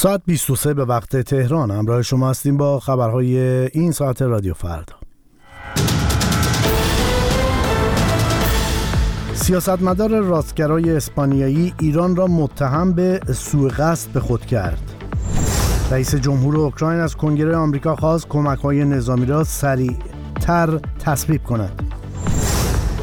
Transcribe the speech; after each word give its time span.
ساعت 0.00 0.22
23 0.26 0.74
به 0.74 0.84
وقت 0.84 1.16
تهران. 1.16 1.70
همراه 1.70 2.02
شما 2.02 2.30
هستیم 2.30 2.56
با 2.56 2.80
خبرهای 2.80 3.38
این 3.72 3.92
ساعت 3.92 4.22
رادیو 4.22 4.54
فردا. 4.54 4.94
سیاستمدار 9.34 10.20
راستگرای 10.20 10.96
اسپانیایی 10.96 11.74
ایران 11.80 12.16
را 12.16 12.26
متهم 12.26 12.92
به 12.92 13.20
سوء 13.34 13.68
قصد 13.68 14.10
به 14.10 14.20
خود 14.20 14.46
کرد. 14.46 14.94
رئیس 15.90 16.14
جمهور 16.14 16.56
اوکراین 16.56 17.00
از 17.00 17.16
کنگره 17.16 17.56
آمریکا 17.56 17.96
خواست 17.96 18.28
کمک 18.28 18.58
های 18.58 18.84
نظامی 18.84 19.26
را 19.26 19.44
سریعتر 19.44 20.80
تصویب 20.98 21.44
کند. 21.44 21.82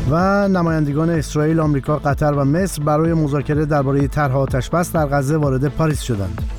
و 0.10 0.48
نمایندگان 0.48 1.10
اسرائیل، 1.10 1.60
آمریکا، 1.60 1.98
قطر 1.98 2.32
و 2.32 2.46
مصر 2.46 2.84
برای 2.84 3.14
مذاکره 3.14 3.66
درباره 3.66 4.08
طرح 4.08 4.36
آتشبس 4.36 4.92
در 4.92 5.06
غزه 5.06 5.38
وارد 5.38 5.68
پاریس 5.68 6.02
شدند. 6.02 6.57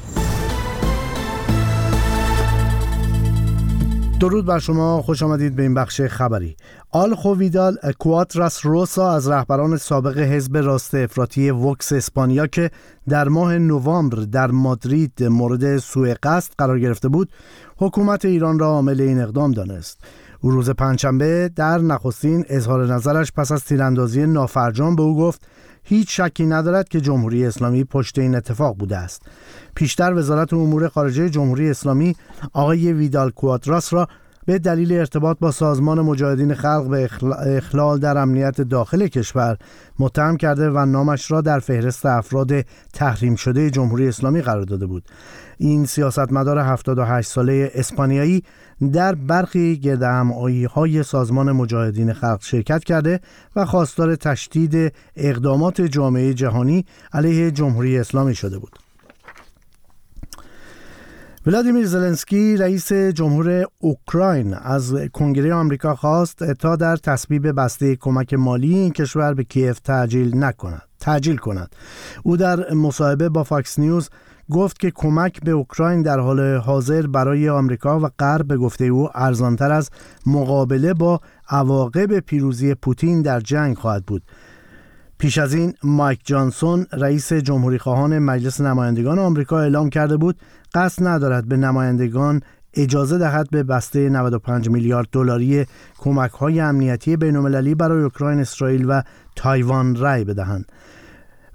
درود 4.20 4.46
بر 4.46 4.58
شما 4.58 5.02
خوش 5.02 5.22
آمدید 5.22 5.56
به 5.56 5.62
این 5.62 5.74
بخش 5.74 6.00
خبری. 6.00 6.56
آل 6.90 7.14
خوویدال 7.14 7.78
کواتراس 7.98 8.66
روسا 8.66 9.12
از 9.12 9.28
رهبران 9.28 9.76
سابق 9.76 10.18
حزب 10.18 10.56
راست 10.56 10.94
افراطی 10.94 11.50
وکس 11.50 11.92
اسپانیا 11.92 12.46
که 12.46 12.70
در 13.08 13.28
ماه 13.28 13.58
نوامبر 13.58 14.16
در 14.16 14.46
مادرید 14.46 15.24
مورد 15.24 15.78
سوء 15.78 16.14
قصد 16.22 16.52
قرار 16.58 16.80
گرفته 16.80 17.08
بود 17.08 17.32
حکومت 17.76 18.24
ایران 18.24 18.58
را 18.58 18.66
عامل 18.66 19.00
این 19.00 19.20
اقدام 19.20 19.52
دانست. 19.52 19.98
او 20.40 20.50
روز 20.50 20.70
پنجشنبه 20.70 21.50
در 21.56 21.78
نخستین 21.78 22.44
اظهار 22.48 22.86
نظرش 22.86 23.32
پس 23.32 23.52
از 23.52 23.64
تیراندازی 23.64 24.26
نافرجام 24.26 24.96
به 24.96 25.02
او 25.02 25.16
گفت 25.16 25.48
هیچ 25.88 26.20
شکی 26.20 26.46
ندارد 26.46 26.88
که 26.88 27.00
جمهوری 27.00 27.46
اسلامی 27.46 27.84
پشت 27.84 28.18
این 28.18 28.34
اتفاق 28.34 28.76
بوده 28.76 28.96
است. 28.96 29.22
پیشتر 29.74 30.14
وزارت 30.14 30.52
امور 30.52 30.88
خارجه 30.88 31.30
جمهوری 31.30 31.70
اسلامی 31.70 32.16
آقای 32.52 32.92
ویدال 32.92 33.30
کوادراس 33.30 33.92
را 33.92 34.08
به 34.46 34.58
دلیل 34.58 34.92
ارتباط 34.92 35.38
با 35.38 35.50
سازمان 35.50 36.00
مجاهدین 36.00 36.54
خلق 36.54 36.88
به 36.88 37.10
اخلال 37.56 37.98
در 37.98 38.18
امنیت 38.18 38.60
داخل 38.60 39.06
کشور 39.06 39.56
متهم 39.98 40.36
کرده 40.36 40.70
و 40.70 40.86
نامش 40.86 41.30
را 41.30 41.40
در 41.40 41.58
فهرست 41.58 42.06
افراد 42.06 42.52
تحریم 42.92 43.34
شده 43.34 43.70
جمهوری 43.70 44.08
اسلامی 44.08 44.40
قرار 44.40 44.64
داده 44.64 44.86
بود. 44.86 45.02
این 45.58 45.86
سیاستمدار 45.86 46.58
78 46.58 47.28
ساله 47.28 47.70
اسپانیایی 47.74 48.42
در 48.92 49.14
برخی 49.14 49.76
گردهمایی 49.76 50.64
های 50.64 51.02
سازمان 51.02 51.52
مجاهدین 51.52 52.12
خلق 52.12 52.42
شرکت 52.42 52.84
کرده 52.84 53.20
و 53.56 53.64
خواستار 53.64 54.16
تشدید 54.16 54.92
اقدامات 55.16 55.80
جامعه 55.80 56.34
جهانی 56.34 56.84
علیه 57.12 57.50
جمهوری 57.50 57.98
اسلامی 57.98 58.34
شده 58.34 58.58
بود. 58.58 58.78
ولادیمیر 61.46 61.86
زلنسکی 61.86 62.56
رئیس 62.56 62.92
جمهور 62.92 63.64
اوکراین 63.78 64.54
از 64.54 64.94
کنگره 65.12 65.54
آمریکا 65.54 65.94
خواست 65.94 66.52
تا 66.52 66.76
در 66.76 66.96
تصویب 66.96 67.60
بسته 67.60 67.96
کمک 67.96 68.34
مالی 68.34 68.74
این 68.74 68.92
کشور 68.92 69.34
به 69.34 69.44
کیف 69.44 69.78
تعجیل 69.78 70.36
نکند 70.36 70.82
تعجیل 71.00 71.36
کند. 71.36 71.76
او 72.22 72.36
در 72.36 72.74
مصاحبه 72.74 73.28
با 73.28 73.44
فاکس 73.44 73.78
نیوز 73.78 74.10
گفت 74.50 74.78
که 74.78 74.90
کمک 74.90 75.40
به 75.40 75.50
اوکراین 75.50 76.02
در 76.02 76.20
حال 76.20 76.56
حاضر 76.56 77.06
برای 77.06 77.48
آمریکا 77.48 78.00
و 78.00 78.10
غرب 78.18 78.46
به 78.46 78.56
گفته 78.56 78.84
او 78.84 79.08
ارزانتر 79.14 79.72
از 79.72 79.90
مقابله 80.26 80.94
با 80.94 81.20
عواقب 81.50 82.18
پیروزی 82.18 82.74
پوتین 82.74 83.22
در 83.22 83.40
جنگ 83.40 83.76
خواهد 83.76 84.04
بود 84.04 84.22
پیش 85.18 85.38
از 85.38 85.54
این 85.54 85.74
مایک 85.82 86.20
جانسون 86.24 86.86
رئیس 86.92 87.32
جمهوری 87.32 87.78
خواهان 87.78 88.18
مجلس 88.18 88.60
نمایندگان 88.60 89.18
آمریکا 89.18 89.60
اعلام 89.60 89.90
کرده 89.90 90.16
بود 90.16 90.36
قصد 90.74 91.06
ندارد 91.06 91.48
به 91.48 91.56
نمایندگان 91.56 92.42
اجازه 92.74 93.18
دهد 93.18 93.50
به 93.50 93.62
بسته 93.62 94.08
95 94.08 94.68
میلیارد 94.70 95.08
دلاری 95.12 95.66
کمک 95.98 96.30
های 96.30 96.60
امنیتی 96.60 97.16
بین 97.16 97.74
برای 97.74 98.02
اوکراین، 98.02 98.40
اسرائیل 98.40 98.86
و 98.88 99.02
تایوان 99.36 99.96
رأی 99.96 100.24
بدهند. 100.24 100.72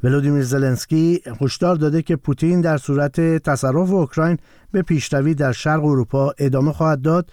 ولودیمیر 0.03 0.43
زلنسکی 0.43 1.21
هشدار 1.41 1.75
داده 1.75 2.01
که 2.01 2.15
پوتین 2.15 2.61
در 2.61 2.77
صورت 2.77 3.21
تصرف 3.21 3.91
اوکراین 3.91 4.37
به 4.71 4.81
پیشروی 4.81 5.33
در 5.33 5.51
شرق 5.51 5.85
اروپا 5.85 6.33
ادامه 6.37 6.73
خواهد 6.73 7.01
داد. 7.01 7.31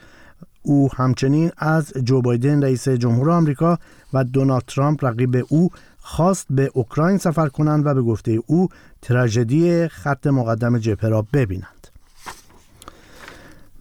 او 0.63 0.89
همچنین 0.95 1.51
از 1.57 1.93
جو 2.05 2.23
بایدن 2.23 2.63
رئیس 2.63 2.89
جمهور 2.89 3.31
آمریکا 3.31 3.79
و 4.13 4.25
دونالد 4.25 4.63
ترامپ 4.67 5.05
رقیب 5.05 5.47
او 5.49 5.71
خواست 5.99 6.47
به 6.51 6.71
اوکراین 6.75 7.19
سفر 7.19 7.49
کنند 7.49 7.87
و 7.87 7.95
به 7.95 8.03
گفته 8.03 8.39
او 8.47 8.69
تراژدی 9.03 9.89
خط 9.89 10.27
مقدم 10.27 10.79
جبهه 10.79 11.11
را 11.11 11.27
ببینند. 11.33 11.80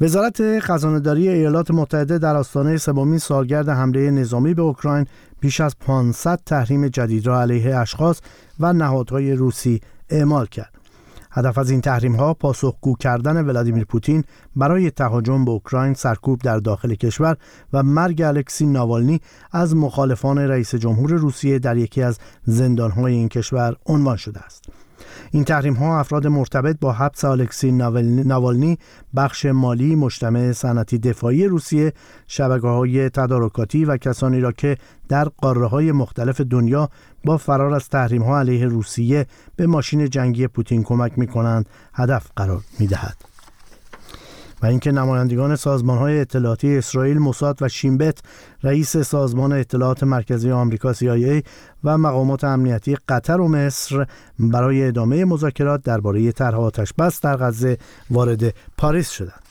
وزارت 0.02 0.60
خزانهداری 0.60 1.30
ایالات 1.30 1.72
متحده 1.72 2.18
در 2.18 2.36
آستانه 2.36 2.78
سومین 2.78 3.18
سالگرد 3.18 3.70
حمله 3.70 4.12
نظامی 4.12 4.54
به 4.54 4.62
اوکراین 4.62 5.06
بیش 5.40 5.62
از 5.62 5.76
500 5.80 6.40
تحریم 6.46 6.88
جدید 6.88 7.28
را 7.28 7.42
علیه 7.42 7.78
اشخاص 7.78 8.22
و 8.60 8.74
نهادهای 8.74 9.34
روسی 9.34 9.82
اعمال 10.10 10.46
کرد. 10.46 10.74
هدف 11.32 11.58
از 11.58 11.70
این 11.70 11.82
تحریم 11.82 12.16
ها 12.16 12.34
پاسخگو 12.34 12.96
کردن 12.96 13.46
ولادیمیر 13.46 13.86
پوتین 13.86 14.24
برای 14.56 14.92
تهاجم 14.92 15.46
به 15.46 15.52
اوکراین 15.52 15.94
سرکوب 15.94 16.42
در 16.42 16.58
داخل 16.58 16.96
کشور 16.96 17.38
و 17.74 17.84
مرگ 17.84 18.22
الکسی 18.22 18.66
ناوالنی 18.66 19.22
از 19.52 19.76
مخالفان 19.76 20.38
رئیس 20.38 20.76
جمهور 20.76 21.12
روسیه 21.12 21.60
در 21.60 21.78
یکی 21.78 22.02
از 22.02 22.20
زندانهای 22.44 23.14
این 23.14 23.30
کشور 23.30 23.76
عنوان 23.86 24.16
شده 24.16 24.40
است. 24.40 24.64
این 25.32 25.44
تحریم 25.44 25.74
ها 25.74 26.00
افراد 26.00 26.28
مرتبط 26.28 26.78
با 26.82 26.92
حبس 26.92 27.26
الکسی 27.26 27.72
ناوالنی 27.72 28.78
بخش 29.16 29.46
مالی 29.46 29.96
مجتمع 29.96 30.52
صنعتی 30.52 30.98
دفاعی 30.98 31.46
روسیه 31.46 31.94
شبکه 32.28 32.68
های 32.68 33.10
تدارکاتی 33.10 33.86
و 33.86 33.98
کسانی 33.98 34.40
را 34.40 34.52
که 34.52 34.78
در 35.10 35.26
قاره 35.26 35.68
های 35.68 35.92
مختلف 35.92 36.42
دنیا 36.42 36.90
با 37.26 37.38
فرار 37.38 37.74
از 37.74 37.90
تحریم 37.90 38.24
ها 38.24 38.40
علیه 38.40 38.66
روسیه 38.66 39.26
به 39.56 39.68
ماشین 39.68 40.10
جنگی 40.10 40.48
پوتین 40.48 40.84
کمک 40.84 41.20
می 41.20 41.28
کنند 41.28 41.70
هدف 41.94 42.28
قرار 42.36 42.62
می 42.80 42.88
دهد. 42.88 43.29
و 44.62 44.66
اینکه 44.66 44.92
نمایندگان 44.92 45.56
سازمان 45.56 45.98
های 45.98 46.20
اطلاعاتی 46.20 46.78
اسرائیل 46.78 47.18
موساد 47.18 47.58
و 47.62 47.68
شیمبت 47.68 48.20
رئیس 48.64 48.98
سازمان 48.98 49.54
اطلاعات 49.54 50.04
مرکزی 50.04 50.52
آمریکا 50.52 50.94
CIA 50.94 51.44
و 51.84 51.98
مقامات 51.98 52.44
امنیتی 52.44 52.98
قطر 53.08 53.42
و 53.42 53.48
مصر 53.48 54.06
برای 54.40 54.88
ادامه 54.88 55.26
مذاکرات 55.26 55.84
درباره 55.84 56.32
طرح 56.32 56.56
آتشبس 56.56 57.22
در 57.22 57.38
غزه 57.38 57.78
وارد 58.10 58.54
پاریس 58.78 59.10
شدند. 59.10 59.49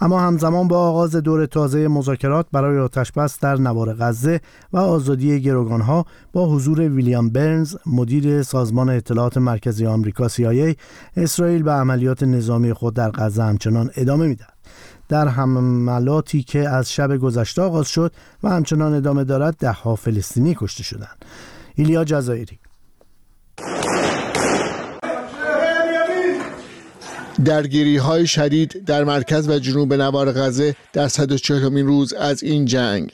اما 0.00 0.20
همزمان 0.20 0.68
با 0.68 0.78
آغاز 0.78 1.16
دور 1.16 1.46
تازه 1.46 1.88
مذاکرات 1.88 2.46
برای 2.52 2.78
آتشبس 2.78 3.40
در 3.40 3.56
نوار 3.56 3.94
غزه 3.94 4.40
و 4.72 4.78
آزادی 4.78 5.40
گروگانها 5.40 6.06
با 6.32 6.46
حضور 6.46 6.80
ویلیام 6.80 7.30
برنز 7.30 7.76
مدیر 7.86 8.42
سازمان 8.42 8.88
اطلاعات 8.88 9.36
مرکزی 9.36 9.86
آمریکا 9.86 10.28
CIA 10.28 10.76
اسرائیل 11.16 11.62
به 11.62 11.72
عملیات 11.72 12.22
نظامی 12.22 12.72
خود 12.72 12.94
در 12.94 13.10
غزه 13.10 13.42
همچنان 13.42 13.90
ادامه 13.96 14.26
می‌دهد. 14.26 14.52
در 15.08 15.28
حملاتی 15.28 16.42
که 16.42 16.68
از 16.68 16.92
شب 16.92 17.16
گذشته 17.16 17.62
آغاز 17.62 17.88
شد 17.88 18.12
و 18.42 18.50
همچنان 18.50 18.94
ادامه 18.94 19.24
دارد 19.24 19.56
دهها 19.56 19.96
فلسطینی 19.96 20.56
کشته 20.58 20.82
شدند. 20.82 21.24
ایلیا 21.74 22.04
جزایری. 22.04 22.58
درگیری 27.44 27.96
های 27.96 28.26
شدید 28.26 28.84
در 28.84 29.04
مرکز 29.04 29.48
و 29.48 29.58
جنوب 29.58 29.94
نوار 29.94 30.32
غزه 30.32 30.76
در 30.92 31.08
140 31.08 31.78
روز 31.78 32.12
از 32.12 32.42
این 32.42 32.64
جنگ. 32.64 33.12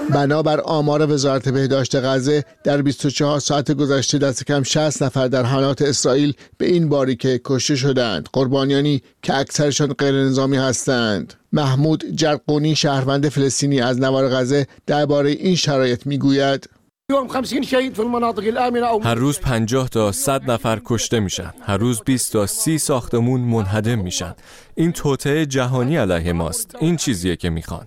بنابر 0.00 0.60
آمار 0.60 1.12
وزارت 1.12 1.48
بهداشت 1.48 1.96
غزه 1.96 2.44
در 2.64 2.82
24 2.82 3.40
ساعت 3.40 3.72
گذشته 3.72 4.18
دست 4.18 4.44
کم 4.44 4.62
60 4.62 5.02
نفر 5.02 5.28
در 5.28 5.44
حملات 5.44 5.82
اسرائیل 5.82 6.34
به 6.58 6.66
این 6.66 6.88
باریکه 6.88 7.40
کشته 7.44 7.76
شدند. 7.76 8.28
قربانیانی 8.32 9.02
که 9.22 9.36
اکثرشان 9.36 9.92
غیر 9.92 10.14
نظامی 10.14 10.56
هستند. 10.56 11.34
محمود 11.52 12.04
جرقونی 12.14 12.76
شهروند 12.76 13.28
فلسطینی 13.28 13.80
از 13.80 14.00
نوار 14.00 14.28
غزه 14.28 14.66
درباره 14.86 15.30
این 15.30 15.56
شرایط 15.56 16.06
می‌گوید. 16.06 16.68
هر 19.02 19.14
روز 19.14 19.40
50 19.40 19.88
تا 19.88 20.12
100 20.12 20.50
نفر 20.50 20.80
کشته 20.84 21.20
میشن. 21.20 21.52
هر 21.62 21.76
روز 21.76 22.02
20 22.04 22.32
تا 22.32 22.46
30 22.46 22.78
ساختمون 22.78 23.40
منهدم 23.40 23.98
میشن. 23.98 24.34
این 24.74 24.92
توطعه 24.92 25.46
جهانی 25.46 25.96
علیه 25.96 26.32
ماست. 26.32 26.74
این 26.80 26.96
چیزیه 26.96 27.36
که 27.36 27.50
می‌خوان. 27.50 27.86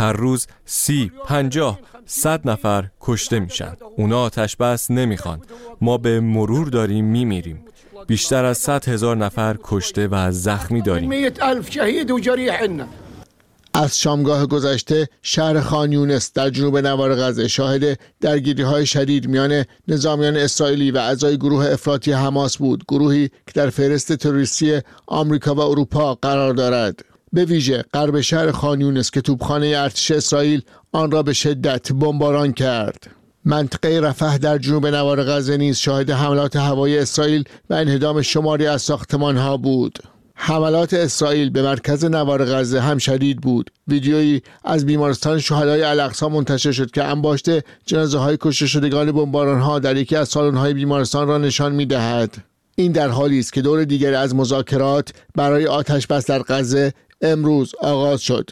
هر 0.00 0.12
روز 0.12 0.46
30 0.64 1.12
50 1.26 1.78
100 2.06 2.48
نفر 2.48 2.88
کشته 3.00 3.40
میشن. 3.40 3.76
اونا 3.96 4.22
آتش 4.22 4.56
بس 4.56 4.90
نمی‌خوان. 4.90 5.40
ما 5.80 5.98
به 5.98 6.20
مرور 6.20 6.68
داریم 6.68 7.04
میمیریم. 7.04 7.64
بیشتر 8.06 8.44
از 8.44 8.58
100 8.58 8.88
هزار 8.88 9.16
نفر 9.16 9.56
کشته 9.62 10.08
و 10.08 10.32
زخمی 10.32 10.82
داریم. 10.82 11.10
از 13.74 13.98
شامگاه 13.98 14.46
گذشته 14.46 15.08
شهر 15.22 15.60
خانیونس 15.60 16.32
در 16.32 16.50
جنوب 16.50 16.78
نوار 16.78 17.14
غزه 17.14 17.48
شاهد 17.48 17.98
درگیری 18.20 18.62
های 18.62 18.86
شدید 18.86 19.28
میان 19.28 19.64
نظامیان 19.88 20.36
اسرائیلی 20.36 20.90
و 20.90 20.98
اعضای 20.98 21.36
گروه 21.36 21.66
افراطی 21.66 22.12
حماس 22.12 22.56
بود 22.56 22.84
گروهی 22.88 23.28
که 23.28 23.52
در 23.54 23.70
فهرست 23.70 24.12
تروریستی 24.12 24.80
آمریکا 25.06 25.54
و 25.54 25.60
اروپا 25.60 26.14
قرار 26.14 26.54
دارد. 26.54 27.04
به 27.32 27.44
ویژه 27.44 27.84
غرب 27.94 28.20
شهر 28.20 28.50
خانیونس 28.50 29.10
که 29.10 29.20
توپخانه 29.20 29.66
ارتش 29.66 30.10
اسرائیل 30.10 30.62
آن 30.92 31.10
را 31.10 31.22
به 31.22 31.32
شدت 31.32 31.92
بمباران 31.92 32.52
کرد. 32.52 33.10
منطقه 33.44 34.00
رفح 34.00 34.36
در 34.36 34.58
جنوب 34.58 34.86
نوار 34.86 35.24
غزه 35.24 35.56
نیز 35.56 35.76
شاهد 35.76 36.10
حملات 36.10 36.56
هوایی 36.56 36.98
اسرائیل 36.98 37.44
و 37.70 37.74
انهدام 37.74 38.22
شماری 38.22 38.66
از 38.66 38.82
ساختمان 38.82 39.36
ها 39.36 39.56
بود. 39.56 39.98
حملات 40.34 40.94
اسرائیل 40.94 41.50
به 41.50 41.62
مرکز 41.62 42.04
نوار 42.04 42.44
غزه 42.44 42.80
هم 42.80 42.98
شدید 42.98 43.40
بود. 43.40 43.70
ویدیویی 43.88 44.42
از 44.64 44.86
بیمارستان 44.86 45.38
شهدای 45.38 45.82
الاقصا 45.82 46.28
منتشر 46.28 46.72
شد 46.72 46.90
که 46.90 47.04
انباشت 47.04 47.50
جنازه 47.86 48.18
های 48.18 48.36
کشته 48.40 48.66
شدگان 48.66 49.12
بمباران 49.12 49.60
ها 49.60 49.78
در 49.78 49.96
یکی 49.96 50.16
از 50.16 50.28
سالن 50.28 50.56
های 50.56 50.74
بیمارستان 50.74 51.28
را 51.28 51.38
نشان 51.38 51.72
می 51.72 51.86
دهد. 51.86 52.34
این 52.74 52.92
در 52.92 53.08
حالی 53.08 53.38
است 53.38 53.52
که 53.52 53.62
دور 53.62 53.84
دیگری 53.84 54.14
از 54.14 54.34
مذاکرات 54.34 55.12
برای 55.34 55.66
آتش 55.66 56.06
بس 56.06 56.26
در 56.26 56.42
غزه 56.42 56.92
امروز 57.22 57.74
آغاز 57.80 58.20
شد. 58.20 58.50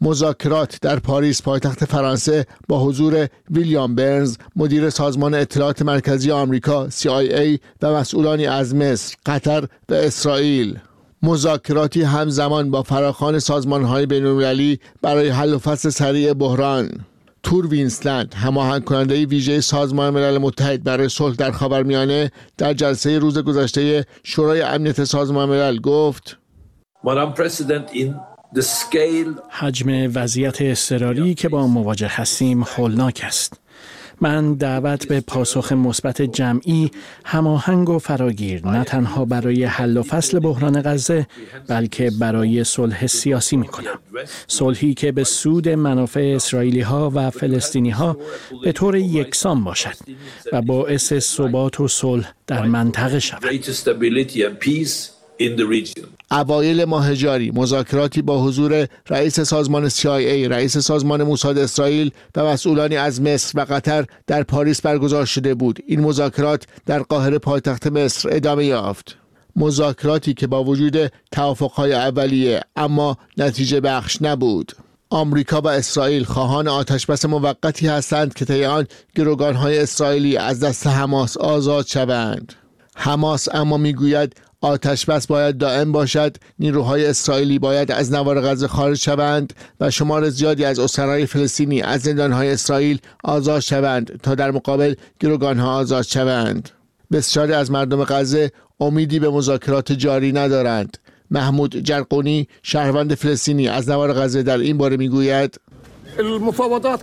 مذاکرات 0.00 0.78
در 0.82 0.98
پاریس 0.98 1.42
پایتخت 1.42 1.84
فرانسه 1.84 2.46
با 2.68 2.84
حضور 2.84 3.28
ویلیام 3.50 3.94
برنز 3.94 4.36
مدیر 4.56 4.90
سازمان 4.90 5.34
اطلاعات 5.34 5.82
مرکزی 5.82 6.30
آمریکا 6.30 6.88
CIA 6.88 7.58
و 7.82 7.92
مسئولانی 7.92 8.46
از 8.46 8.74
مصر، 8.74 9.16
قطر 9.26 9.64
و 9.88 9.94
اسرائیل. 9.94 10.78
مذاکراتی 11.22 12.02
همزمان 12.02 12.70
با 12.70 12.82
فراخان 12.82 13.38
سازمان 13.38 13.84
های 13.84 14.06
بینالمللی 14.06 14.80
برای 15.02 15.28
حل 15.28 15.54
و 15.54 15.58
فصل 15.58 15.88
سریع 15.88 16.32
بحران. 16.32 16.90
تور 17.42 17.66
وینسلند 17.66 18.34
هماهنگ 18.34 18.84
کننده 18.84 19.26
ویژه 19.26 19.60
سازمان 19.60 20.14
ملل 20.14 20.38
متحد 20.38 20.84
برای 20.84 21.08
صلح 21.08 21.34
در 21.34 21.50
خاورمیانه 21.50 22.30
در 22.58 22.72
جلسه 22.72 23.18
روز 23.18 23.38
گذشته 23.38 24.06
شورای 24.24 24.62
امنیت 24.62 25.04
سازمان 25.04 25.48
ملل 25.48 25.80
گفت 25.80 26.39
حجم 29.50 30.10
وضعیت 30.14 30.56
اضطراری 30.60 31.34
که 31.34 31.48
با 31.48 31.66
مواجه 31.66 32.08
هستیم 32.10 32.62
هولناک 32.62 33.22
است. 33.24 33.60
من 34.20 34.54
دعوت 34.54 35.08
به 35.08 35.20
پاسخ 35.20 35.72
مثبت 35.72 36.22
جمعی 36.22 36.90
هماهنگ 37.24 37.88
و 37.88 37.98
فراگیر 37.98 38.66
نه 38.66 38.84
تنها 38.84 39.24
برای 39.24 39.64
حل 39.64 39.96
و 39.96 40.02
فصل 40.02 40.38
بحران 40.38 40.82
غزه 40.82 41.26
بلکه 41.68 42.10
برای 42.20 42.64
صلح 42.64 43.06
سیاسی 43.06 43.56
می 43.56 43.66
کنم 43.66 43.98
صلحی 44.46 44.94
که 44.94 45.12
به 45.12 45.24
سود 45.24 45.68
منافع 45.68 46.32
اسرائیلی 46.36 46.80
ها 46.80 47.10
و 47.14 47.30
فلسطینی 47.30 47.90
ها 47.90 48.16
به 48.64 48.72
طور 48.72 48.96
یکسان 48.96 49.64
باشد 49.64 49.96
و 50.52 50.62
باعث 50.62 51.14
ثبات 51.14 51.80
و 51.80 51.88
صلح 51.88 52.32
در 52.46 52.62
منطقه 52.62 53.18
شود. 53.20 53.42
اوایل 56.30 56.84
ماه 56.84 57.14
جاری 57.14 57.50
مذاکراتی 57.50 58.22
با 58.22 58.42
حضور 58.42 58.86
رئیس 59.10 59.40
سازمان 59.40 59.88
CIA، 59.88 60.48
رئیس 60.50 60.78
سازمان 60.78 61.22
موساد 61.22 61.58
اسرائیل 61.58 62.10
و 62.36 62.44
مسئولانی 62.44 62.96
از 62.96 63.22
مصر 63.22 63.58
و 63.58 63.64
قطر 63.64 64.04
در 64.26 64.42
پاریس 64.42 64.80
برگزار 64.80 65.24
شده 65.24 65.54
بود. 65.54 65.78
این 65.86 66.00
مذاکرات 66.00 66.64
در 66.86 67.02
قاهره 67.02 67.38
پایتخت 67.38 67.86
مصر 67.86 68.28
ادامه 68.32 68.64
یافت. 68.64 69.16
مذاکراتی 69.56 70.34
که 70.34 70.46
با 70.46 70.64
وجود 70.64 71.12
توافقهای 71.32 71.92
اولیه 71.92 72.60
اما 72.76 73.16
نتیجه 73.36 73.80
بخش 73.80 74.22
نبود. 74.22 74.72
آمریکا 75.10 75.60
و 75.60 75.68
اسرائیل 75.68 76.24
خواهان 76.24 76.68
آتشبس 76.68 77.24
موقتی 77.24 77.86
هستند 77.86 78.34
که 78.34 78.44
طی 78.44 78.64
آن 78.64 78.86
گروگانهای 79.16 79.78
اسرائیلی 79.78 80.36
از 80.36 80.60
دست 80.60 80.86
حماس 80.86 81.36
آزاد 81.36 81.86
شوند. 81.86 82.52
حماس 82.96 83.48
اما 83.54 83.76
می‌گوید 83.76 84.36
آتش 84.62 85.06
بس 85.06 85.26
باید 85.26 85.58
دائم 85.58 85.92
باشد. 85.92 86.36
نیروهای 86.58 87.06
اسرائیلی 87.06 87.58
باید 87.58 87.92
از 87.92 88.12
نوار 88.12 88.40
غزه 88.40 88.68
خارج 88.68 88.98
شوند 88.98 89.52
و 89.80 89.90
شمار 89.90 90.28
زیادی 90.30 90.64
از 90.64 90.78
اسرای 90.78 91.26
فلسطینی 91.26 91.82
از 91.82 92.00
زندانهای 92.00 92.50
اسرائیل 92.52 93.00
آزاد 93.24 93.60
شوند 93.60 94.20
تا 94.22 94.34
در 94.34 94.50
مقابل 94.50 94.94
گروگانها 95.20 95.74
آزاد 95.74 96.02
شوند. 96.02 96.68
بسیاری 97.12 97.52
از 97.52 97.70
مردم 97.70 98.04
غزه 98.04 98.50
امیدی 98.80 99.18
به 99.18 99.30
مذاکرات 99.30 99.92
جاری 99.92 100.32
ندارند. 100.32 100.98
محمود 101.30 101.76
جرقونی 101.76 102.48
شهروند 102.62 103.14
فلسطینی 103.14 103.68
از 103.68 103.88
نوار 103.88 104.12
غزه 104.12 104.42
در 104.42 104.58
این 104.58 104.78
باره 104.78 104.96
می‌گوید 104.96 105.60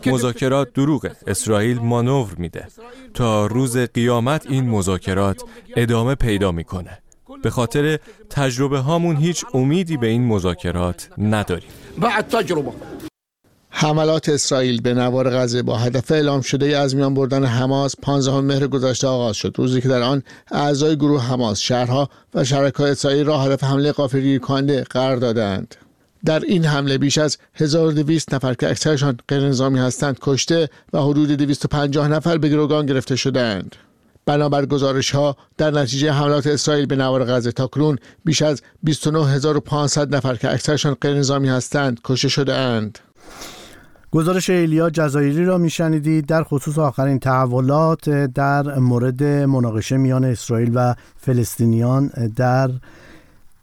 مذاکرات 0.05 0.73
دروغه 0.73 1.11
اسرائیل 1.27 1.79
مانور 1.79 2.35
میده. 2.37 2.67
تا 3.13 3.45
روز 3.45 3.77
قیامت 3.77 4.45
این 4.49 4.69
مذاکرات 4.69 5.41
ادامه 5.75 6.15
پیدا 6.15 6.51
می‌کنه 6.51 6.97
به 7.43 7.49
خاطر 7.49 7.99
تجربه 8.29 8.79
هامون 8.79 9.15
هیچ 9.15 9.45
امیدی 9.53 9.97
به 9.97 10.07
این 10.07 10.25
مذاکرات 10.27 11.09
نداریم. 11.17 11.69
بعد 11.97 12.27
تجربه. 12.27 12.71
حملات 13.69 14.29
اسرائیل 14.29 14.81
به 14.81 14.93
نوار 14.93 15.29
غزه 15.29 15.61
با 15.61 15.77
هدف 15.77 16.11
اعلام 16.11 16.41
شده 16.41 16.77
از 16.77 16.95
میان 16.95 17.13
بردن 17.13 17.45
حماس 17.45 17.95
15 18.01 18.41
مهر 18.41 18.67
گذشته 18.67 19.07
آغاز 19.07 19.35
شد. 19.35 19.53
روزی 19.57 19.81
که 19.81 19.87
در 19.87 20.01
آن 20.01 20.23
اعضای 20.51 20.95
گروه 20.95 21.23
حماس 21.23 21.59
شهرها 21.59 22.09
و 22.33 22.43
شرکای 22.43 22.91
اسرائیل 22.91 23.25
را 23.25 23.39
هدف 23.39 23.63
حمله 23.63 23.91
قافلگیر 23.91 24.39
کننده 24.39 24.83
قرار 24.83 25.17
دادند. 25.17 25.75
در 26.25 26.39
این 26.39 26.65
حمله 26.65 26.97
بیش 26.97 27.17
از 27.17 27.37
1200 27.53 28.33
نفر 28.33 28.53
که 28.53 28.69
اکثرشان 28.69 29.17
غیرنظامی 29.27 29.79
هستند 29.79 30.17
کشته 30.21 30.69
و 30.93 31.01
حدود 31.01 31.31
250 31.31 32.07
نفر 32.07 32.37
به 32.37 32.49
گروگان 32.49 32.85
گرفته 32.85 33.15
شدند. 33.15 33.75
بنابر 34.27 34.65
گزارش 34.65 35.11
ها 35.11 35.37
در 35.57 35.71
نتیجه 35.71 36.11
حملات 36.11 36.47
اسرائیل 36.47 36.85
به 36.85 36.95
نوار 36.95 37.25
غزه 37.25 37.51
تاکنون 37.51 37.97
بیش 38.25 38.41
از 38.41 38.61
29500 38.83 40.15
نفر 40.15 40.35
که 40.35 40.51
اکثرشان 40.51 40.93
غیر 41.01 41.13
نظامی 41.17 41.49
هستند 41.49 41.99
کشته 42.03 42.27
شده 42.27 42.53
اند. 42.53 42.99
گزارش 44.11 44.49
ایلیا 44.49 44.89
جزایری 44.89 45.45
را 45.45 45.57
میشنیدید 45.57 46.25
در 46.25 46.43
خصوص 46.43 46.77
آخرین 46.77 47.19
تحولات 47.19 48.09
در 48.09 48.79
مورد 48.79 49.23
مناقشه 49.23 49.97
میان 49.97 50.25
اسرائیل 50.25 50.71
و 50.73 50.95
فلسطینیان 51.17 52.07
در 52.35 52.71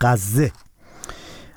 غزه 0.01 0.53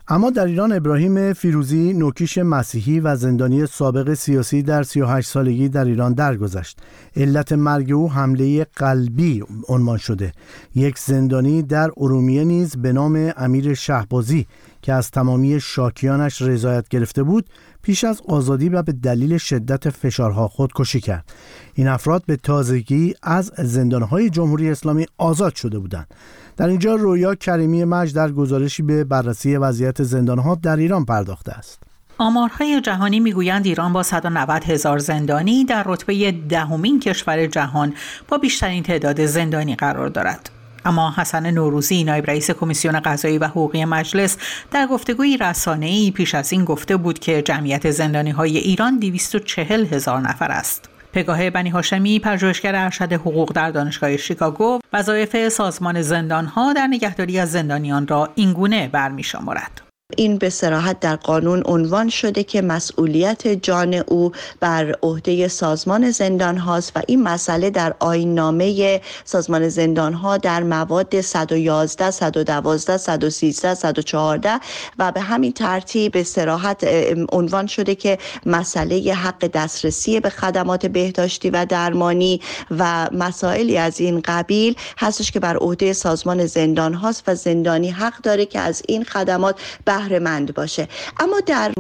اما 0.10 0.30
در 0.30 0.46
ایران 0.46 0.72
ابراهیم 0.72 1.34
فیروزی 1.34 1.94
نوکیش 1.94 2.38
مسیحی 2.38 3.00
و 3.00 3.16
زندانی 3.16 3.66
سابق 3.66 4.14
سیاسی 4.14 4.64
در 4.64 4.84
38 4.84 5.30
سالگی 5.30 5.70
در 5.70 5.86
ایران 5.86 6.14
درگذشت. 6.14 6.80
علت 7.16 7.54
مرگ 7.54 7.92
او 7.92 8.12
حمله 8.12 8.64
قلبی 8.64 9.44
عنوان 9.68 9.98
شده. 9.98 10.32
یک 10.76 11.00
زندانی 11.00 11.62
در 11.62 11.92
ارومیه 11.98 12.44
نیز 12.44 12.78
به 12.78 12.94
نام 12.94 13.32
امیر 13.38 13.74
شهبازی 13.74 14.48
که 14.82 14.94
از 14.94 15.12
تمامی 15.12 15.60
شاکیانش 15.60 16.42
رضایت 16.42 16.88
گرفته 16.88 17.24
بود 17.24 17.50
پیش 17.82 18.04
از 18.04 18.22
آزادی 18.28 18.70
و 18.70 18.82
به 18.82 18.92
دلیل 18.92 19.38
شدت 19.38 19.90
فشارها 19.90 20.48
خودکشی 20.48 21.02
کرد. 21.02 21.32
این 21.74 21.88
افراد 21.88 22.24
به 22.26 22.36
تازگی 22.36 23.14
از 23.24 23.52
زندانهای 23.58 24.30
جمهوری 24.30 24.70
اسلامی 24.70 25.06
آزاد 25.18 25.56
شده 25.56 25.80
بودند. 25.80 26.08
در 26.58 26.68
اینجا 26.68 26.96
رویا 26.96 27.36
کریمی 27.36 27.86
مج 27.86 28.14
در 28.14 28.32
گزارشی 28.32 28.84
به 28.84 29.04
بررسی 29.04 29.58
وضعیت 29.58 30.04
زندانها 30.04 30.56
در 30.56 30.76
ایران 30.76 31.06
پرداخته 31.06 31.52
است 31.52 31.80
آمارهای 32.18 32.82
جهانی 32.82 33.20
می‌گویند 33.20 33.66
ایران 33.66 33.94
با 33.94 34.04
190 34.04 34.64
هزار 34.64 34.98
زندانی 35.00 35.66
در 35.66 35.84
رتبه 35.86 36.32
دهمین 36.32 37.00
کشور 37.00 37.46
جهان 37.46 37.94
با 38.28 38.38
بیشترین 38.38 38.84
تعداد 38.84 39.26
زندانی 39.26 39.76
قرار 39.76 40.08
دارد. 40.10 40.50
اما 40.86 41.14
حسن 41.18 41.52
نوروزی 41.52 42.04
نایب 42.04 42.26
رئیس 42.28 42.52
کمیسیون 42.52 43.00
قضایی 43.00 43.38
و 43.38 43.48
حقوقی 43.48 43.86
مجلس 43.86 44.38
در 44.72 44.88
گفتگوی 44.88 45.38
ای 45.82 46.12
پیش 46.12 46.36
از 46.36 46.52
این 46.52 46.66
گفته 46.66 46.98
بود 46.98 47.20
که 47.20 47.42
جمعیت 47.42 47.92
زندانی 47.92 48.32
های 48.32 48.58
ایران 48.58 49.00
240 49.00 49.86
هزار 49.86 50.22
نفر 50.22 50.52
است. 50.52 50.90
پگاه 51.18 51.50
بنی 51.50 51.70
هاشمی 51.70 52.20
پژوهشگر 52.20 52.76
ارشد 52.76 53.14
حقوق 53.14 53.52
در 53.54 53.72
دانشگاه 53.72 54.18
شیکاگو 54.18 54.80
وظایف 54.94 55.50
سازمان 55.50 56.02
زندانها 56.02 56.74
در 56.74 56.88
نگهداری 56.88 57.40
از 57.40 57.52
زندانیان 57.52 58.08
را 58.08 58.30
اینگونه 58.36 58.88
برمیشمارد. 58.88 59.87
این 60.16 60.38
به 60.38 60.50
سراحت 60.50 61.00
در 61.00 61.16
قانون 61.16 61.64
عنوان 61.66 62.10
شده 62.10 62.44
که 62.44 62.62
مسئولیت 62.62 63.48
جان 63.48 63.94
او 63.94 64.32
بر 64.60 64.96
عهده 65.04 65.48
سازمان 65.48 66.12
زندان 66.12 66.58
هاست 66.58 66.92
و 66.96 67.02
این 67.08 67.24
مسئله 67.24 67.70
در 67.70 67.96
آینامه 68.00 69.02
سازمان 69.26 69.70
زندان 69.70 70.14
ها 70.14 70.38
در 70.38 70.64
مواد 70.64 71.22
111 71.22 72.12
112 72.12 72.98
113 72.98 73.74
114 73.74 74.60
و 75.00 75.12
به 75.12 75.22
همین 75.22 75.54
ترتیب 75.54 76.12
به 76.12 76.24
سراحت 76.24 76.88
عنوان 77.32 77.68
شده 77.68 77.96
که 77.96 78.18
مسئله 78.46 79.14
حق 79.14 79.48
دسترسی 79.48 80.20
به 80.20 80.30
خدمات 80.30 80.86
بهداشتی 80.86 81.50
و 81.50 81.66
درمانی 81.66 82.42
و 82.72 83.10
مسائلی 83.12 83.78
از 83.78 84.00
این 84.00 84.22
قبیل 84.26 84.76
هستش 84.98 85.32
که 85.32 85.40
بر 85.40 85.58
عهده 85.58 85.94
سازمان 85.94 86.46
زندان 86.46 86.94
هاست 86.94 87.24
و 87.28 87.36
زندانی 87.36 87.90
حق 87.90 88.22
داره 88.22 88.46
که 88.46 88.60
از 88.60 88.84
این 88.88 89.04
خدمات 89.04 89.60
بهرهمند 89.98 90.54
باشه. 90.54 90.88
اما 91.20 91.40
در 91.46 91.72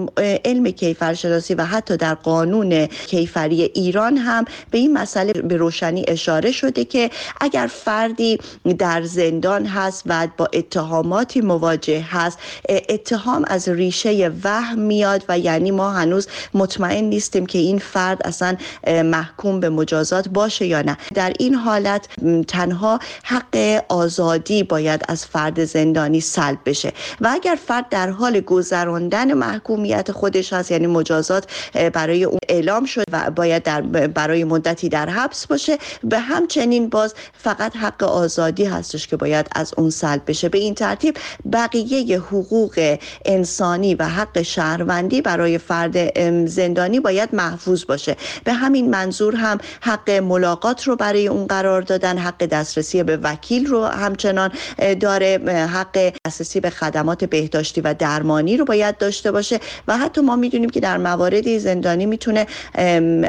علم 0.45 0.71
کیفرشناسی 0.71 1.53
و 1.53 1.65
حتی 1.65 1.97
در 1.97 2.13
قانون 2.13 2.85
کیفری 2.85 3.61
ایران 3.61 4.17
هم 4.17 4.45
به 4.71 4.77
این 4.77 4.93
مسئله 4.93 5.33
به 5.33 5.57
روشنی 5.57 6.05
اشاره 6.07 6.51
شده 6.51 6.85
که 6.85 7.09
اگر 7.41 7.67
فردی 7.67 8.37
در 8.77 9.03
زندان 9.03 9.65
هست 9.65 10.03
و 10.05 10.27
با 10.37 10.49
اتهاماتی 10.53 11.41
مواجه 11.41 12.05
هست 12.09 12.39
اتهام 12.69 13.45
از 13.47 13.69
ریشه 13.69 14.31
وهم 14.43 14.79
میاد 14.79 15.23
و 15.29 15.39
یعنی 15.39 15.71
ما 15.71 15.91
هنوز 15.91 16.27
مطمئن 16.53 17.03
نیستیم 17.03 17.45
که 17.45 17.59
این 17.59 17.77
فرد 17.77 18.27
اصلا 18.27 18.55
محکوم 18.87 19.59
به 19.59 19.69
مجازات 19.69 20.27
باشه 20.29 20.65
یا 20.65 20.81
نه. 20.81 20.97
در 21.13 21.33
این 21.39 21.53
حالت 21.53 22.07
تنها 22.47 22.99
حق 23.23 23.83
آزادی 23.89 24.63
باید 24.63 25.01
از 25.07 25.25
فرد 25.25 25.65
زندانی 25.65 26.21
سلب 26.21 26.59
بشه. 26.65 26.93
و 27.21 27.29
اگر 27.31 27.57
فرد 27.67 27.89
در 27.89 28.06
حال 28.09 28.39
گذراندن 28.39 29.33
محکومیت 29.33 30.11
خودش 30.11 30.53
هست 30.53 30.71
یعنی 30.71 30.87
مجازات 30.87 31.51
برای 31.93 32.23
اون 32.23 32.39
اعلام 32.49 32.85
شد 32.85 33.03
و 33.11 33.31
باید 33.31 33.63
در 33.63 33.81
برای 34.07 34.43
مدتی 34.43 34.89
در 34.89 35.09
حبس 35.09 35.47
باشه. 35.47 35.77
به 36.03 36.19
همچنین 36.19 36.89
باز 36.89 37.13
فقط 37.33 37.75
حق 37.75 38.03
آزادی 38.03 38.65
هستش 38.65 39.07
که 39.07 39.17
باید 39.17 39.47
از 39.55 39.73
اون 39.77 39.89
سلب 39.89 40.21
بشه. 40.27 40.49
به 40.49 40.57
این 40.57 40.75
ترتیب 40.75 41.17
بقیه 41.53 42.19
حقوق 42.19 42.97
انسانی 43.25 43.95
و 43.95 44.03
حق 44.03 44.41
شهروندی 44.41 45.21
برای 45.21 45.57
فرد 45.57 46.19
زندانی 46.47 46.99
باید 46.99 47.35
محفوظ 47.35 47.85
باشه. 47.85 48.15
به 48.43 48.53
همین 48.53 48.89
منظور 48.89 49.35
هم 49.35 49.57
حق 49.81 50.11
ملاقات 50.11 50.83
رو 50.83 50.95
برای 50.95 51.27
اون 51.27 51.47
قرار 51.47 51.81
دادن 51.81 52.17
حق 52.17 52.45
دسترسی 52.45 53.03
به 53.03 53.17
وکیل 53.17 53.65
رو 53.65 53.85
همچنان 53.85 54.51
داره 54.99 55.37
حق 55.73 56.13
دسترسی 56.25 56.59
به 56.59 56.69
خدمات 56.69 57.25
بهداشتی 57.25 57.81
و 57.81 57.93
درمانی 57.97 58.57
رو 58.57 58.65
باید 58.65 58.97
داشته 58.97 59.31
باشه 59.31 59.59
و 59.87 59.97
حتی 59.97 60.21
ما 60.21 60.35
می‌دونیم 60.35 60.69
که 60.69 60.79
در 60.79 60.97
مواردی 60.97 61.59
زندانی 61.59 62.05
می‌تونه 62.05 62.47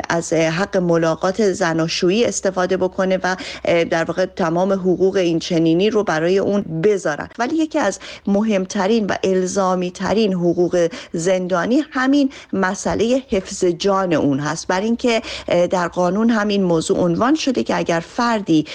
از 0.08 0.32
حق 0.32 0.76
ملاقات 0.76 1.52
زناشویی 1.52 2.24
استفاده 2.24 2.76
بکنه 2.76 3.18
و 3.22 3.36
در 3.90 4.04
واقع 4.04 4.26
تمام 4.26 4.72
حقوق 4.72 5.16
این 5.16 5.38
چنینی 5.38 5.90
رو 5.90 6.04
برای 6.04 6.38
اون 6.38 6.62
بذارن 6.62 7.28
ولی 7.38 7.56
یکی 7.56 7.78
از 7.78 7.98
مهمترین 8.26 9.06
و 9.06 9.14
الزامی 9.24 9.90
ترین 9.90 10.32
حقوق 10.32 10.88
زندانی 11.12 11.84
همین 11.90 12.30
مسئله 12.52 13.22
حفظ 13.28 13.64
جان 13.64 14.12
اون 14.12 14.38
هست. 14.38 14.66
بر 14.66 14.80
اینکه 14.80 15.22
در 15.70 15.88
قانون 15.88 16.30
همین 16.30 16.62
موضوع 16.62 16.98
عنوان 16.98 17.34
شده 17.34 17.62
که 17.62 17.76
اگر 17.76 18.00
فردی 18.00 18.66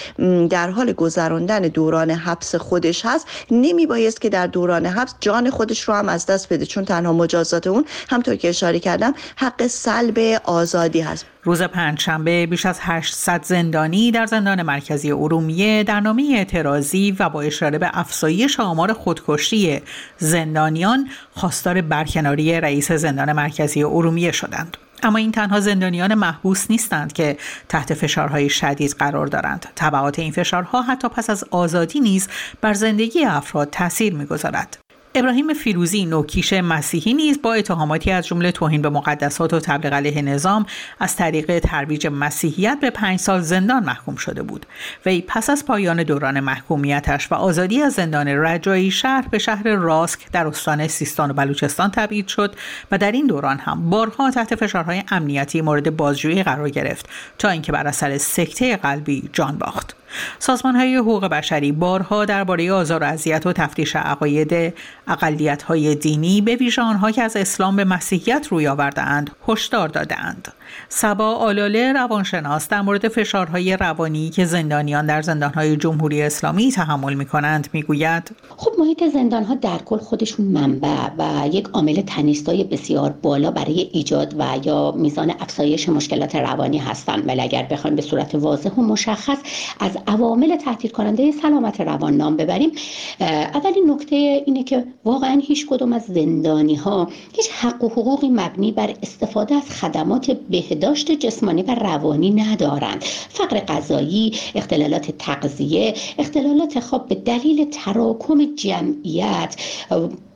در 0.50 0.70
حال 0.70 0.94
گذراندن 0.94 1.60
دوران 1.60 2.12
حبس 2.12 2.56
خودش 2.56 3.06
هست 3.06 3.28
نمی 3.52 3.86
بایست 3.86 4.22
که 4.22 4.30
در 4.30 4.48
دوران 4.48 4.86
حبس 4.86 5.14
جان 5.20 5.50
خودش 5.50 5.83
رو 5.84 5.94
هم 5.94 6.10
از 6.10 6.26
دست 6.26 6.54
بده 6.54 6.66
چون 6.66 6.86
تنها 6.86 7.14
مجازات 7.14 7.68
اون 7.68 7.86
همطور 8.10 8.36
که 8.36 8.50
اشاره 8.50 8.80
کردم 8.80 9.14
حق 9.36 9.68
سلب 9.68 10.42
آزادی 10.44 11.02
هست. 11.02 11.26
روز 11.44 11.62
پنجشنبه 11.62 12.46
بیش 12.46 12.66
از 12.66 12.78
800 12.82 13.44
زندانی 13.44 14.12
در 14.12 14.26
زندان 14.26 14.62
مرکزی 14.62 15.12
ارومیه 15.12 15.84
در 15.84 16.00
نامه 16.00 16.34
اعتراضی 16.36 17.16
و 17.20 17.30
با 17.30 17.42
اشاره 17.42 17.78
به 17.78 17.90
افزایش 17.94 18.60
آمار 18.60 18.94
خودکشی 18.94 19.82
زندانیان 20.18 21.08
خواستار 21.36 21.82
برکناری 21.82 22.62
رئیس 22.62 22.92
زندان 22.92 23.32
مرکزی 23.32 23.84
ارومیه 23.84 24.32
شدند. 24.32 24.78
اما 25.04 25.18
این 25.18 25.32
تنها 25.32 25.60
زندانیان 25.60 26.14
محبوس 26.14 26.72
نیستند 26.72 27.14
که 27.14 27.38
تحت 27.70 27.94
فشارهای 27.94 28.50
شدید 28.50 28.96
قرار 29.00 29.28
دارند. 29.28 29.66
تبعات 29.76 30.20
این 30.20 30.32
فشارها 30.32 30.82
حتی 30.82 31.08
پس 31.08 31.30
از 31.30 31.44
آزادی 31.52 32.00
نیز 32.00 32.28
بر 32.62 32.74
زندگی 32.74 33.26
افراد 33.26 33.70
تاثیر 33.70 34.14
می‌گذارد. 34.14 34.78
ابراهیم 35.16 35.54
فیروزی 35.54 36.06
نوکیش 36.06 36.54
مسیحی 36.54 37.14
نیز 37.14 37.42
با 37.42 37.54
اتهاماتی 37.54 38.12
از 38.12 38.28
جمله 38.28 38.52
توهین 38.52 38.82
به 38.82 38.90
مقدسات 38.90 39.54
و 39.54 39.60
تبلیغ 39.60 39.94
علیه 39.94 40.22
نظام 40.22 40.66
از 41.00 41.16
طریق 41.16 41.60
ترویج 41.60 42.08
مسیحیت 42.08 42.78
به 42.82 42.90
پنج 42.90 43.20
سال 43.20 43.42
زندان 43.42 43.84
محکوم 43.84 44.16
شده 44.16 44.44
بود. 44.44 44.66
وی 45.06 45.22
پس 45.28 45.50
از 45.50 45.66
پایان 45.66 46.04
دوران 46.04 46.40
محکومیتش 46.40 47.32
و 47.32 47.36
آزادی 47.36 47.82
از 47.82 47.94
زندان 47.94 48.28
رجایی 48.28 48.92
شهر 48.92 49.28
به 49.32 49.38
شهر 49.38 49.64
راسک 49.64 50.32
در 50.32 50.48
استان 50.48 50.88
سیستان 50.88 51.32
و 51.32 51.34
بلوچستان 51.34 51.92
تبعید 51.92 52.28
شد 52.28 52.56
و 52.92 52.98
در 52.98 53.12
این 53.12 53.28
دوران 53.28 53.58
هم 53.58 53.90
بارها 53.90 54.32
تحت 54.32 54.56
فشارهای 54.56 55.04
امنیتی 55.12 55.62
مورد 55.62 55.98
بازجویی 55.98 56.44
قرار 56.44 56.70
گرفت 56.70 57.10
تا 57.38 57.50
اینکه 57.50 57.72
بر 57.72 57.88
اثر 57.88 58.18
سکته 58.18 58.78
قلبی 58.78 59.30
جان 59.34 59.58
باخت. 59.58 59.96
سازمان 60.40 60.76
های 60.76 60.96
حقوق 60.96 61.26
بشری 61.26 61.72
بارها 61.72 62.26
درباره 62.26 62.72
آزار 62.72 63.04
و 63.04 63.06
اذیت 63.06 63.46
و 63.46 63.54
تفتیش 63.54 63.96
عقاید 63.96 64.74
اقلیت 65.08 65.64
های 65.64 65.96
دینی 65.96 66.42
به 66.42 66.56
ویژه 66.56 66.82
آنها 66.82 67.12
که 67.12 67.24
از 67.24 67.36
اسلام 67.36 67.76
به 67.76 67.84
مسیحیت 67.84 68.48
روی 68.50 68.68
آوردهاند 68.68 69.32
هشدار 69.48 69.88
دادهاند. 69.88 70.54
سبا 70.90 71.36
آلاله 71.36 71.94
روانشناس 71.94 72.70
در 72.70 72.82
مورد 72.82 73.08
فشارهای 73.08 73.78
روانی 73.78 74.30
که 74.30 74.46
زندانیان 74.46 75.06
در 75.06 75.22
زندانهای 75.22 75.78
جمهوری 75.78 76.22
اسلامی 76.22 76.72
تحمل 76.72 77.14
می 77.14 77.26
کنند 77.26 77.68
می 77.74 77.84
گوید 77.84 78.32
خب 78.58 78.72
محیط 78.80 79.04
زندانها 79.14 79.56
در 79.56 79.78
کل 79.78 79.98
خودشون 79.98 80.46
منبع 80.46 81.10
و 81.18 81.48
یک 81.48 81.68
عامل 81.74 82.02
تنیستای 82.02 82.64
بسیار 82.64 83.10
بالا 83.10 83.52
برای 83.52 83.90
ایجاد 83.94 84.36
و 84.38 84.46
یا 84.64 84.92
میزان 84.92 85.34
افزایش 85.40 85.90
مشکلات 85.90 86.36
روانی 86.36 86.78
هستند. 86.78 87.28
ولی 87.28 87.42
اگر 87.42 87.64
بخوایم 87.64 87.96
به 87.96 88.02
صورت 88.02 88.36
واضح 88.36 88.70
و 88.70 88.82
مشخص 88.82 89.38
از 89.80 89.98
عوامل 90.08 90.56
تحتیل 90.56 90.92
کننده 90.92 91.32
سلامت 91.32 91.82
روان 91.82 92.18
نام 92.18 92.38
ببریم 92.38 92.72
اولین 93.20 93.92
نکته 93.92 94.16
اینه 94.46 94.64
که 94.64 94.86
واقعا 95.06 95.42
هیچ 95.44 95.68
کدوم 95.68 95.94
از 95.94 96.04
زندانی 96.04 96.76
ها 96.76 97.08
هیچ 97.34 97.50
حق 97.50 97.84
و 97.84 97.90
حقوقی 97.90 98.30
مبنی 98.30 98.72
بر 98.72 98.94
استفاده 99.04 99.56
از 99.56 99.70
خدمات 99.70 100.32
بهداشت 100.32 101.12
جسمانی 101.12 101.62
و 101.64 101.76
روانی 101.76 102.30
ندارند. 102.30 103.04
فقر 103.30 103.60
غذایی 103.60 104.34
اختلالات 104.56 105.12
تغذیه 105.12 105.94
اختلالات 106.18 106.80
خواب 106.80 107.08
به 107.08 107.16
دلیل 107.16 107.70
تراکم 107.70 108.56
جمعیت 108.56 109.56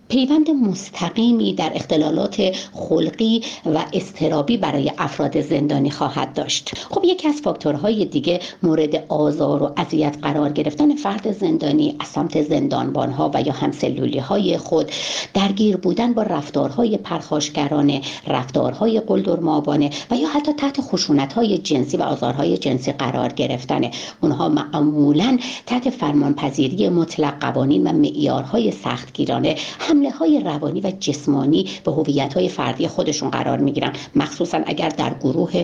پیوند 0.10 0.50
مستقیمی 0.50 1.54
در 1.54 1.72
اختلالات 1.76 2.56
خلقی 2.74 3.44
و 3.66 3.86
استرابی 3.94 4.58
برای 4.58 4.92
افراد 4.98 5.42
زندانی 5.42 5.92
خواهد 5.92 6.34
داشت. 6.34 6.72
خب 6.90 7.06
یکی 7.06 7.28
از 7.28 7.36
فاکتورهای 7.42 8.06
دیگه 8.06 8.40
مورد 8.64 9.04
آزار 9.10 9.64
و 9.64 9.74
اذیت 9.78 10.18
قرار 10.22 10.50
گرفتن 10.50 10.96
فرد 10.96 11.32
زندانی 11.32 11.96
از 12.00 12.08
سمت 12.08 12.42
زندانبانها 12.42 13.32
و 13.34 13.42
یا 13.42 13.54
همسلولی 13.54 14.20
های 14.20 14.58
خود. 14.58 14.92
درگیر 15.34 15.78
بودن 15.78 16.14
با 16.14 16.24
رفتارهای 16.24 16.98
پرخاشگرانه 16.98 18.02
رفتارهای 18.28 19.00
قلدرمابانه 19.00 19.90
و 20.12 20.16
یا 20.16 20.28
حتی 20.28 20.54
تحت 20.54 20.82
خشونت 20.82 21.34
های 21.34 21.58
جنسی 21.58 21.98
و 21.98 22.02
آزارهای 22.02 22.58
جنسی 22.58 22.92
قرار 22.92 23.34
گرفتن 23.34 23.92
اونها 24.22 24.50
معمولا 24.50 25.38
تحت 25.66 25.90
فرمانپذیری 25.90 26.90
مطلق 26.90 27.40
قوانین 27.40 27.88
و 27.88 27.94
معیارهای 27.94 28.72
سختگیرانه 28.72 29.56
هم 29.80 29.97
حمله 29.98 30.12
های 30.12 30.40
روانی 30.40 30.82
و 30.82 30.92
جسمانی 31.00 31.70
به 31.84 31.92
هویت 31.92 32.34
های 32.34 32.50
فردی 32.50 32.88
خودشون 32.88 33.30
قرار 33.30 33.58
می 33.58 33.72
گیرن 33.72 33.94
مخصوصا 34.16 34.62
اگر 34.66 34.90
در 34.90 35.14
گروه 35.14 35.64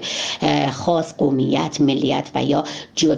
خاص 0.71 1.13
قومیت 1.17 1.81
ملیت 1.81 2.29
و 2.35 2.43
یا 2.43 2.63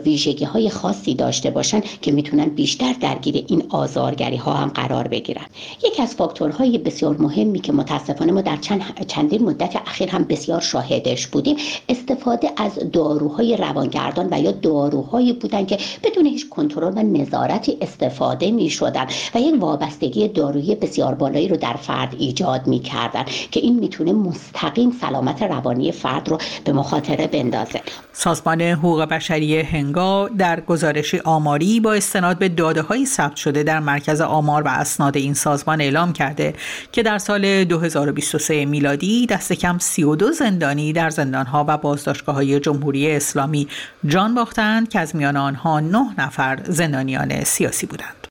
ویژگی 0.05 0.45
های 0.45 0.69
خاصی 0.69 1.13
داشته 1.15 1.49
باشن 1.51 1.81
که 2.01 2.11
می‌تونن 2.11 2.45
بیشتر 2.45 2.93
درگیر 2.93 3.45
این 3.47 3.63
آزارگری 3.69 4.35
ها 4.35 4.53
هم 4.53 4.69
قرار 4.69 5.07
بگیرن. 5.07 5.45
یکی 5.83 6.01
از 6.01 6.15
فاکتورهای 6.15 6.77
بسیار 6.77 7.17
مهمی 7.17 7.59
که 7.59 7.73
متاسفانه 7.73 8.31
ما 8.31 8.41
در 8.41 8.57
چند 8.57 9.05
چندین 9.07 9.43
مدت 9.43 9.75
اخیر 9.75 10.09
هم 10.09 10.23
بسیار 10.23 10.61
شاهدش 10.61 11.27
بودیم 11.27 11.55
استفاده 11.89 12.49
از 12.57 12.71
داروهای 12.93 13.57
روانگردان 13.57 14.27
و 14.31 14.41
یا 14.41 14.51
داروهایی 14.51 15.33
بودن 15.33 15.65
که 15.65 15.77
بدون 16.03 16.25
هیچ 16.25 16.49
کنترل 16.49 16.93
و 16.97 17.03
نظارتی 17.03 17.77
استفاده 17.81 18.51
می 18.51 18.69
شدن 18.69 19.07
و 19.35 19.39
یک 19.39 19.55
وابستگی 19.59 20.27
دارویی 20.27 20.75
بسیار 20.75 21.04
بسیار 21.05 21.15
بالایی 21.15 21.47
رو 21.47 21.57
در 21.57 21.73
فرد 21.73 22.15
ایجاد 22.17 22.67
می‌کردن 22.67 23.23
که 23.51 23.59
این 23.59 23.79
می‌تونه 23.79 24.13
مستقیم 24.13 24.91
سلامت 25.01 25.43
روانی 25.43 25.91
فرد 25.91 26.29
رو 26.29 26.37
به 26.63 26.73
مخاطره 26.73 27.27
بندازه 27.27 27.81
سازمان 28.13 28.61
حقوق 28.61 29.01
بشری 29.01 29.61
هنگا 29.61 30.27
در 30.27 30.59
گزارشی 30.59 31.19
آماری 31.19 31.79
با 31.79 31.93
استناد 31.93 32.37
به 32.37 32.49
داده 32.49 32.81
های 32.81 33.05
ثبت 33.05 33.35
شده 33.35 33.63
در 33.63 33.79
مرکز 33.79 34.21
آمار 34.21 34.63
و 34.63 34.67
اسناد 34.67 35.17
این 35.17 35.33
سازمان 35.33 35.81
اعلام 35.81 36.13
کرده 36.13 36.53
که 36.91 37.03
در 37.03 37.17
سال 37.17 37.63
2023 37.63 38.65
میلادی 38.65 39.25
دست 39.25 39.53
کم 39.53 39.77
32 39.77 40.31
زندانی 40.31 40.93
در 40.93 41.09
زندانها 41.09 41.65
و 41.67 41.77
بازداشتگاه 41.77 42.35
های 42.35 42.59
جمهوری 42.59 43.11
اسلامی 43.11 43.67
جان 44.05 44.35
باختند 44.35 44.89
که 44.89 44.99
از 44.99 45.15
میان 45.15 45.37
آنها 45.37 45.79
9 45.79 45.99
نفر 46.17 46.59
زندانیان 46.63 47.43
سیاسی 47.43 47.85
بودند. 47.85 48.24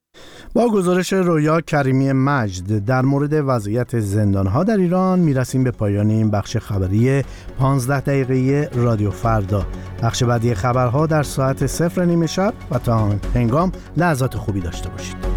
با 0.54 0.68
گزارش 0.68 1.12
رویا 1.12 1.60
کریمی 1.60 2.12
مجد 2.12 2.84
در 2.84 3.02
مورد 3.02 3.32
وضعیت 3.32 4.00
زندانها 4.00 4.64
در 4.64 4.76
ایران 4.76 5.18
می‌رسیم 5.18 5.64
به 5.64 5.70
پایان 5.70 6.10
این 6.10 6.30
بخش 6.30 6.56
خبری 6.56 7.22
15 7.58 8.00
دقیقه 8.00 8.70
رادیو 8.74 9.10
فردا. 9.10 9.66
بخش 10.02 10.22
بعدی 10.22 10.54
خبرها 10.54 11.06
در 11.06 11.22
ساعت 11.22 11.66
صفر 11.66 12.04
نیمه 12.04 12.26
شب 12.26 12.54
و 12.70 12.78
تا 12.78 13.10
هنگام 13.34 13.72
لحظات 13.96 14.36
خوبی 14.36 14.60
داشته 14.60 14.88
باشید. 14.88 15.33